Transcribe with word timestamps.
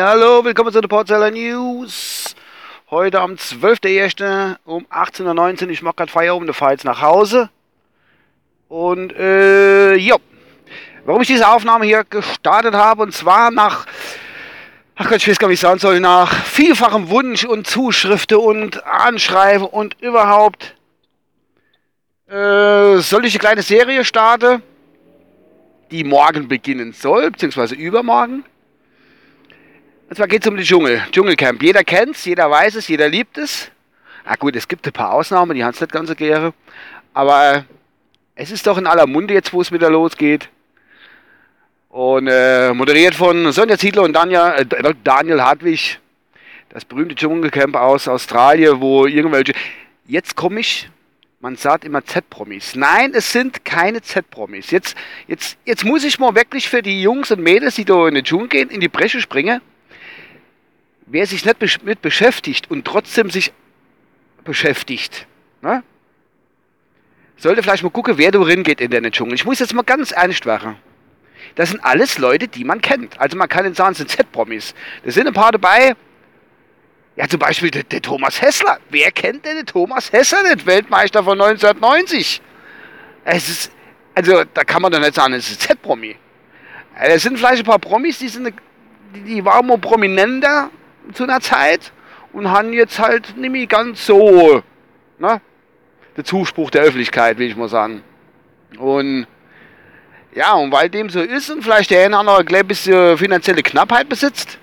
Hallo, 0.00 0.42
willkommen 0.42 0.72
zu 0.72 0.80
den 0.80 0.88
Portzeller 0.88 1.30
News. 1.30 2.34
Heute 2.90 3.20
am 3.20 3.32
12.01. 3.32 4.56
um 4.64 4.86
18.19 4.86 5.64
Uhr. 5.64 5.68
Ich 5.68 5.82
mache 5.82 5.96
gerade 5.96 6.10
Feierabend, 6.10 6.48
da 6.48 6.54
fahre 6.54 6.72
jetzt 6.72 6.86
nach 6.86 7.02
Hause. 7.02 7.50
Und, 8.68 9.12
äh, 9.14 9.96
jo. 9.96 10.16
Warum 11.04 11.20
ich 11.20 11.28
diese 11.28 11.46
Aufnahme 11.46 11.84
hier 11.84 12.02
gestartet 12.04 12.72
habe, 12.72 13.02
und 13.02 13.12
zwar 13.12 13.50
nach, 13.50 13.84
ach 14.96 15.10
Gott, 15.10 15.18
ich 15.18 15.28
weiß 15.28 15.38
gar 15.38 15.48
nicht, 15.48 15.50
wie 15.50 15.54
ich 15.56 15.60
sagen 15.60 15.80
soll, 15.80 16.00
nach 16.00 16.32
vielfachem 16.32 17.10
Wunsch 17.10 17.44
und 17.44 17.66
Zuschriften 17.66 18.38
und 18.38 18.86
Anschreiben 18.86 19.66
und 19.66 20.00
überhaupt, 20.00 20.76
äh, 22.26 22.96
soll 22.96 23.26
ich 23.26 23.34
eine 23.34 23.38
kleine 23.38 23.60
Serie 23.60 24.02
starten? 24.06 24.62
Die 25.90 26.04
morgen 26.04 26.48
beginnen 26.48 26.92
soll, 26.92 27.30
beziehungsweise 27.30 27.74
übermorgen. 27.74 28.44
Und 30.08 30.16
zwar 30.16 30.26
geht 30.26 30.42
es 30.42 30.48
um 30.48 30.56
den 30.56 30.64
Dschungel, 30.64 31.02
Dschungelcamp. 31.12 31.62
Jeder 31.62 31.84
kennt 31.84 32.16
es, 32.16 32.24
jeder 32.24 32.50
weiß 32.50 32.76
es, 32.76 32.88
jeder 32.88 33.08
liebt 33.08 33.36
es. 33.36 33.70
Na 34.24 34.36
gut, 34.36 34.56
es 34.56 34.68
gibt 34.68 34.86
ein 34.86 34.92
paar 34.92 35.12
Ausnahmen, 35.12 35.54
die 35.54 35.64
haben 35.64 35.74
es 35.74 35.80
nicht 35.80 35.92
ganz 35.92 36.08
so 36.08 36.14
gerne. 36.14 36.52
Aber 37.14 37.64
es 38.34 38.50
ist 38.50 38.66
doch 38.66 38.78
in 38.78 38.86
aller 38.86 39.06
Munde 39.06 39.34
jetzt, 39.34 39.52
wo 39.52 39.60
es 39.60 39.72
wieder 39.72 39.90
losgeht. 39.90 40.48
Und 41.88 42.28
äh, 42.28 42.72
moderiert 42.72 43.14
von 43.14 43.50
Sonja 43.52 43.78
Ziedler 43.78 44.02
und 44.02 44.12
Daniel, 44.12 44.66
äh, 44.70 44.94
Daniel 45.02 45.42
Hartwig. 45.42 45.98
Das 46.68 46.84
berühmte 46.84 47.14
Dschungelcamp 47.14 47.76
aus 47.76 48.08
Australien, 48.08 48.80
wo 48.80 49.06
irgendwelche... 49.06 49.52
Jetzt 50.06 50.36
komme 50.36 50.60
ich 50.60 50.88
man 51.40 51.56
sagt 51.56 51.84
immer 51.84 52.04
Z-Promis. 52.04 52.74
Nein, 52.74 53.12
es 53.14 53.32
sind 53.32 53.64
keine 53.64 54.02
Z-Promis. 54.02 54.70
Jetzt, 54.70 54.96
jetzt, 55.26 55.56
jetzt 55.64 55.84
muss 55.84 56.04
ich 56.04 56.18
mal 56.18 56.34
wirklich 56.34 56.68
für 56.68 56.82
die 56.82 57.00
Jungs 57.00 57.30
und 57.30 57.40
Mädels, 57.40 57.76
die 57.76 57.84
da 57.84 58.08
in 58.08 58.14
den 58.14 58.24
Dschungel 58.24 58.48
gehen, 58.48 58.70
in 58.70 58.80
die 58.80 58.88
Bresche 58.88 59.20
springen. 59.20 59.60
Wer 61.06 61.26
sich 61.26 61.44
nicht 61.44 61.84
mit 61.84 62.02
beschäftigt 62.02 62.70
und 62.70 62.84
trotzdem 62.84 63.30
sich 63.30 63.52
beschäftigt, 64.44 65.26
ne? 65.62 65.82
sollte 67.36 67.62
vielleicht 67.62 67.84
mal 67.84 67.90
gucken, 67.90 68.18
wer 68.18 68.32
da 68.32 68.40
geht 68.40 68.80
in 68.80 68.90
den 68.90 69.10
Dschungel. 69.12 69.34
Ich 69.34 69.44
muss 69.44 69.60
jetzt 69.60 69.72
mal 69.72 69.82
ganz 69.82 70.10
ernst 70.10 70.44
werden. 70.44 70.76
Das 71.54 71.70
sind 71.70 71.82
alles 71.84 72.18
Leute, 72.18 72.48
die 72.48 72.64
man 72.64 72.80
kennt. 72.80 73.18
Also 73.20 73.36
man 73.36 73.48
kann 73.48 73.64
nicht 73.64 73.76
sagen, 73.76 73.92
es 73.92 73.98
sind 73.98 74.10
Z-Promis. 74.10 74.74
Da 75.04 75.10
sind 75.12 75.28
ein 75.28 75.32
paar 75.32 75.52
dabei, 75.52 75.94
ja, 77.18 77.26
zum 77.26 77.40
Beispiel 77.40 77.72
der, 77.72 77.82
der, 77.82 78.00
Thomas 78.00 78.40
Hessler. 78.40 78.78
Wer 78.90 79.10
kennt 79.10 79.44
denn 79.44 79.56
den 79.56 79.66
Thomas 79.66 80.12
Hessler 80.12 80.44
nicht? 80.44 80.64
Weltmeister 80.66 81.24
von 81.24 81.40
1990. 81.40 82.40
Es 83.24 83.48
ist, 83.48 83.72
also 84.14 84.44
da 84.54 84.62
kann 84.62 84.82
man 84.82 84.92
doch 84.92 85.00
nicht 85.00 85.16
sagen, 85.16 85.32
es 85.32 85.50
ist 85.50 85.62
Z-Promi. 85.62 86.14
Es 86.94 87.08
äh, 87.08 87.18
sind 87.18 87.36
vielleicht 87.36 87.62
ein 87.62 87.64
paar 87.64 87.80
Promis, 87.80 88.20
die, 88.20 88.28
sind, 88.28 88.54
die, 89.16 89.20
die 89.22 89.44
waren 89.44 89.66
mal 89.66 89.78
prominenter 89.78 90.70
zu 91.12 91.24
einer 91.24 91.40
Zeit 91.40 91.92
und 92.32 92.48
haben 92.52 92.72
jetzt 92.72 93.00
halt 93.00 93.36
mehr 93.36 93.66
ganz 93.66 94.06
so 94.06 94.62
ne, 95.18 95.40
der 96.16 96.24
Zuspruch 96.24 96.70
der 96.70 96.82
Öffentlichkeit, 96.82 97.36
will 97.38 97.48
ich 97.48 97.56
mal 97.56 97.68
sagen. 97.68 98.04
Und 98.78 99.26
ja, 100.36 100.52
und 100.54 100.70
weil 100.70 100.88
dem 100.88 101.10
so 101.10 101.20
ist 101.20 101.50
und 101.50 101.62
vielleicht 101.62 101.90
der 101.90 102.04
eine 102.04 102.20
oder 102.20 102.38
andere 102.38 102.58
ein 102.60 102.68
bisschen 102.68 103.18
finanzielle 103.18 103.64
Knappheit 103.64 104.08
besitzt, 104.08 104.60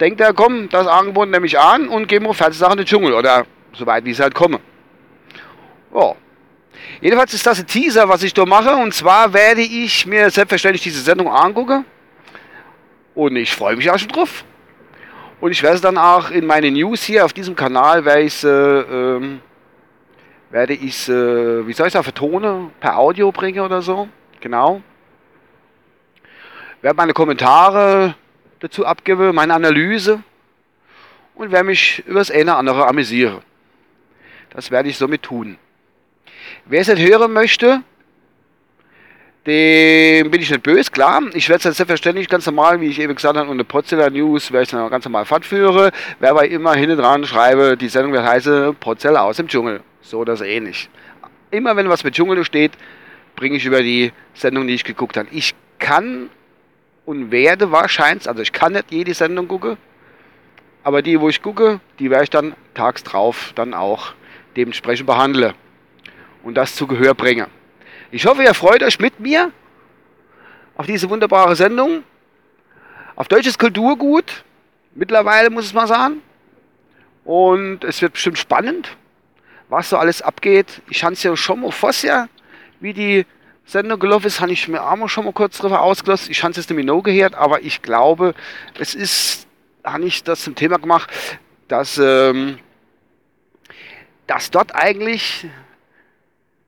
denkt 0.00 0.20
er, 0.20 0.32
komm, 0.32 0.68
das 0.68 0.86
Angebot 0.86 1.28
nehme 1.28 1.46
ich 1.46 1.58
an 1.58 1.88
und 1.88 2.08
gehen 2.08 2.22
wir 2.22 2.34
fertig 2.34 2.58
Sachen 2.58 2.72
in 2.72 2.78
den 2.78 2.86
Dschungel 2.86 3.12
oder 3.12 3.44
soweit 3.72 4.04
wie 4.04 4.10
es 4.10 4.20
halt 4.20 4.34
komme. 4.34 4.60
Ja. 5.94 6.14
Jedenfalls 7.00 7.34
ist 7.34 7.46
das 7.46 7.60
ein 7.60 7.66
Teaser, 7.66 8.08
was 8.08 8.22
ich 8.22 8.34
da 8.34 8.44
mache. 8.44 8.74
Und 8.74 8.94
zwar 8.94 9.32
werde 9.32 9.60
ich 9.60 10.06
mir 10.06 10.30
selbstverständlich 10.30 10.82
diese 10.82 11.00
Sendung 11.00 11.28
angucken. 11.28 11.84
Und 13.14 13.36
ich 13.36 13.54
freue 13.54 13.76
mich 13.76 13.90
auch 13.90 13.98
schon 13.98 14.08
drauf. 14.08 14.44
Und 15.40 15.52
ich 15.52 15.62
werde 15.62 15.76
es 15.76 15.80
dann 15.80 15.96
auch 15.96 16.30
in 16.30 16.46
meine 16.46 16.70
News 16.70 17.02
hier 17.02 17.24
auf 17.24 17.32
diesem 17.32 17.56
Kanal, 17.56 18.04
werde 18.04 18.22
ich 18.22 18.44
äh, 18.44 18.48
ähm, 18.48 19.40
werde 20.50 20.74
ich 20.74 21.08
äh, 21.08 21.66
wie 21.66 21.72
soll 21.72 21.86
ich 21.86 21.92
sagen, 21.94 22.04
vertone, 22.04 22.70
per 22.78 22.98
Audio 22.98 23.32
bringen 23.32 23.60
oder 23.60 23.80
so. 23.80 24.08
Genau. 24.40 24.82
Werde 26.82 26.96
meine 26.96 27.14
Kommentare 27.14 28.14
dazu 28.60 28.86
abgebe, 28.86 29.32
meine 29.32 29.54
Analyse 29.54 30.22
und 31.34 31.50
werde 31.50 31.66
mich 31.66 32.04
über 32.06 32.18
das 32.20 32.30
eine 32.30 32.42
oder 32.42 32.58
andere 32.58 32.86
amüsieren. 32.86 33.40
Das 34.50 34.70
werde 34.70 34.88
ich 34.88 34.96
somit 34.96 35.22
tun. 35.22 35.56
Wer 36.66 36.80
es 36.82 36.88
nicht 36.88 37.00
hören 37.00 37.32
möchte, 37.32 37.82
dem 39.46 40.30
bin 40.30 40.42
ich 40.42 40.50
nicht 40.50 40.62
böse, 40.62 40.90
klar. 40.90 41.22
Ich 41.32 41.48
werde 41.48 41.58
es 41.58 41.62
dann 41.62 41.72
selbstverständlich 41.72 42.28
ganz 42.28 42.44
normal, 42.44 42.80
wie 42.80 42.88
ich 42.88 43.00
eben 43.00 43.14
gesagt 43.14 43.38
habe, 43.38 43.48
unter 43.48 43.64
Potzella 43.64 44.10
News 44.10 44.52
werde 44.52 44.64
ich 44.64 44.70
dann 44.70 44.90
ganz 44.90 45.04
normal 45.06 45.24
fortführen. 45.24 45.90
Wer 46.18 46.30
aber 46.30 46.46
immer 46.46 46.74
hinten 46.74 46.98
dran 46.98 47.24
schreibe, 47.24 47.76
die 47.76 47.88
Sendung 47.88 48.12
wird 48.12 48.24
heißen 48.24 48.74
Potzella 48.76 49.22
aus 49.22 49.38
dem 49.38 49.48
Dschungel. 49.48 49.80
So 50.02 50.18
oder 50.18 50.36
so 50.36 50.44
ähnlich. 50.44 50.90
Immer 51.50 51.74
wenn 51.76 51.88
was 51.88 52.04
mit 52.04 52.14
Dschungel 52.14 52.44
steht, 52.44 52.72
bringe 53.34 53.56
ich 53.56 53.64
über 53.64 53.82
die 53.82 54.12
Sendung, 54.34 54.66
die 54.66 54.74
ich 54.74 54.84
geguckt 54.84 55.16
habe. 55.16 55.28
Ich 55.30 55.54
kann 55.78 56.28
und 57.10 57.32
werde 57.32 57.72
wahrscheinlich, 57.72 58.28
also 58.28 58.40
ich 58.40 58.52
kann 58.52 58.72
nicht 58.72 58.92
jede 58.92 59.12
Sendung 59.14 59.48
gucken, 59.48 59.76
aber 60.84 61.02
die, 61.02 61.20
wo 61.20 61.28
ich 61.28 61.42
gucke, 61.42 61.80
die 61.98 62.08
werde 62.08 62.22
ich 62.22 62.30
dann 62.30 62.54
tags 62.72 63.02
drauf 63.02 63.50
dann 63.56 63.74
auch 63.74 64.12
dementsprechend 64.56 65.08
behandeln 65.08 65.54
und 66.44 66.54
das 66.54 66.76
zu 66.76 66.86
Gehör 66.86 67.14
bringen. 67.14 67.48
Ich 68.12 68.26
hoffe, 68.26 68.44
ihr 68.44 68.54
freut 68.54 68.84
euch 68.84 69.00
mit 69.00 69.18
mir 69.18 69.50
auf 70.76 70.86
diese 70.86 71.10
wunderbare 71.10 71.56
Sendung. 71.56 72.04
Auf 73.16 73.26
deutsches 73.26 73.58
Kulturgut, 73.58 74.44
mittlerweile 74.94 75.50
muss 75.50 75.66
ich 75.66 75.74
mal 75.74 75.88
sagen. 75.88 76.22
Und 77.24 77.82
es 77.82 78.00
wird 78.02 78.12
bestimmt 78.12 78.38
spannend, 78.38 78.96
was 79.68 79.90
so 79.90 79.96
alles 79.96 80.22
abgeht. 80.22 80.80
Ich 80.88 81.02
habe 81.02 81.14
es 81.14 81.24
ja 81.24 81.36
schon 81.36 81.62
mal 81.62 81.72
vorher, 81.72 82.28
wie 82.78 82.92
die 82.92 83.26
Sendung 83.70 84.00
gelaufen 84.00 84.26
ist, 84.26 84.40
habe 84.40 84.50
ich 84.50 84.66
mir 84.66 84.82
auch 84.82 85.08
schon 85.08 85.24
mal 85.24 85.32
kurz 85.32 85.58
drüber 85.58 85.80
ausgelassen. 85.82 86.32
Ich 86.32 86.42
habe 86.42 86.50
es 86.50 86.56
jetzt 86.56 86.70
nämlich 86.70 86.86
noch 86.86 87.02
gehört, 87.02 87.36
aber 87.36 87.62
ich 87.62 87.82
glaube, 87.82 88.34
es 88.76 88.96
ist, 88.96 89.46
habe 89.84 90.04
ich 90.04 90.24
das 90.24 90.42
zum 90.42 90.56
Thema 90.56 90.78
gemacht, 90.78 91.08
dass, 91.68 91.96
ähm, 91.96 92.58
dass 94.26 94.50
dort 94.50 94.74
eigentlich 94.74 95.46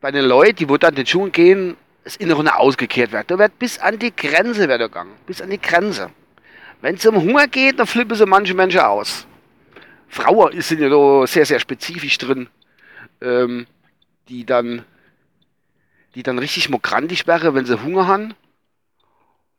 bei 0.00 0.12
den 0.12 0.24
Leuten, 0.24 0.54
die 0.54 0.68
wo 0.68 0.76
dann 0.76 0.94
den 0.94 1.04
Schuhen 1.04 1.32
gehen, 1.32 1.76
das 2.04 2.14
Innere 2.14 2.56
ausgekehrt 2.56 3.10
wird. 3.10 3.28
Da 3.32 3.36
wird 3.36 3.58
bis 3.58 3.80
an 3.80 3.98
die 3.98 4.14
Grenze 4.14 4.68
wird 4.68 4.78
gegangen. 4.78 5.14
Bis 5.26 5.42
an 5.42 5.50
die 5.50 5.60
Grenze. 5.60 6.10
Wenn 6.82 6.94
es 6.94 7.06
um 7.06 7.16
Hunger 7.16 7.48
geht, 7.48 7.80
dann 7.80 7.88
flippen 7.88 8.16
sie 8.16 8.26
manche 8.26 8.54
Menschen 8.54 8.80
aus. 8.80 9.26
Frauen 10.08 10.60
sind 10.60 10.80
ja 10.80 10.88
da 10.88 11.26
sehr, 11.26 11.46
sehr 11.46 11.58
spezifisch 11.58 12.18
drin, 12.18 12.48
ähm, 13.20 13.66
die 14.28 14.46
dann 14.46 14.84
die 16.14 16.22
dann 16.22 16.38
richtig 16.38 16.68
mokrantig 16.68 17.26
wäre, 17.26 17.54
wenn 17.54 17.64
sie 17.64 17.82
Hunger 17.82 18.06
haben 18.06 18.34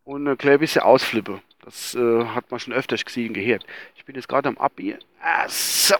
und 0.03 0.27
ein 0.27 0.37
klein 0.37 0.59
bisschen 0.59 0.83
ausflippe. 0.83 1.41
Das 1.63 1.95
äh, 1.95 2.25
hat 2.25 2.51
man 2.51 2.59
schon 2.59 2.73
öfters 2.73 3.05
gesehen, 3.05 3.33
gehört. 3.33 3.65
Ich 3.95 4.05
bin 4.05 4.15
jetzt 4.15 4.27
gerade 4.27 4.49
am 4.49 4.57
Abbiegen. 4.57 4.99
Ah, 5.21 5.47
so. 5.47 5.95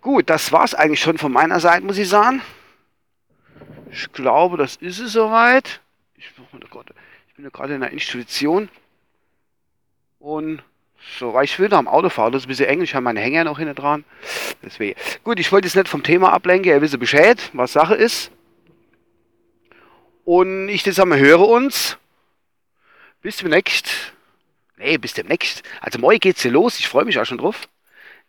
Gut, 0.00 0.30
das 0.30 0.52
war's 0.52 0.74
eigentlich 0.74 1.00
schon 1.00 1.18
von 1.18 1.32
meiner 1.32 1.60
Seite, 1.60 1.84
muss 1.84 1.98
ich 1.98 2.08
sagen. 2.08 2.40
Ich 3.90 4.10
glaube, 4.12 4.56
das 4.56 4.76
ist 4.76 4.98
es 4.98 5.12
soweit. 5.12 5.80
Ich, 6.16 6.26
ich 6.26 7.34
bin 7.34 7.44
ja 7.44 7.50
gerade 7.50 7.74
in 7.74 7.80
der 7.80 7.90
Institution. 7.90 8.70
Und 10.18 10.62
so, 11.18 11.34
weil 11.34 11.44
ich 11.44 11.58
will 11.58 11.68
noch 11.68 11.78
am 11.78 11.88
Auto 11.88 12.08
fahren, 12.08 12.32
das 12.32 12.42
ist 12.42 12.46
ein 12.46 12.48
bisschen 12.48 12.66
eng, 12.66 12.82
ich 12.82 12.94
habe 12.94 13.04
meine 13.04 13.20
Hänger 13.20 13.44
noch 13.44 13.58
hinten 13.58 13.74
dran. 13.74 14.04
Deswegen. 14.62 14.98
Gut, 15.24 15.38
ich 15.38 15.50
wollte 15.50 15.66
jetzt 15.66 15.74
nicht 15.74 15.88
vom 15.88 16.02
Thema 16.02 16.32
ablenken, 16.32 16.70
ihr 16.70 16.80
wisst 16.80 16.98
Bescheid, 16.98 17.50
was 17.52 17.72
Sache 17.72 17.94
ist. 17.94 18.30
Und 20.32 20.68
ich 20.68 20.84
zusammen 20.84 21.18
höre 21.18 21.40
uns. 21.40 21.98
Bis 23.20 23.38
demnächst. 23.38 24.12
Nee, 24.76 24.96
bis 24.96 25.12
demnächst. 25.12 25.64
Also 25.80 25.98
morgen 25.98 26.20
geht's 26.20 26.42
hier 26.42 26.52
los. 26.52 26.78
Ich 26.78 26.86
freue 26.86 27.04
mich 27.04 27.18
auch 27.18 27.24
schon 27.24 27.38
drauf. 27.38 27.68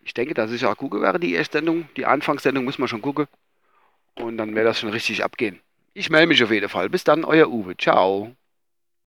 Ich 0.00 0.12
denke, 0.12 0.34
dass 0.34 0.50
ich 0.50 0.66
auch 0.66 0.76
gucke 0.76 1.00
wäre, 1.00 1.20
die 1.20 1.32
erste 1.32 1.58
Sendung. 1.58 1.88
Die 1.96 2.04
Anfangssendung 2.04 2.64
muss 2.64 2.80
man 2.80 2.88
schon 2.88 3.02
gucken. 3.02 3.28
Und 4.16 4.36
dann 4.36 4.52
wäre 4.56 4.66
das 4.66 4.80
schon 4.80 4.88
richtig 4.88 5.22
abgehen. 5.22 5.60
Ich 5.94 6.10
melde 6.10 6.26
mich 6.26 6.42
auf 6.42 6.50
jeden 6.50 6.68
Fall. 6.68 6.88
Bis 6.88 7.04
dann, 7.04 7.24
euer 7.24 7.46
Uwe. 7.46 7.76
Ciao. 7.76 8.34